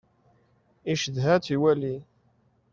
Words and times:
Icedha 0.93 1.29
ad 1.35 1.41
tt-iwali. 1.43 1.95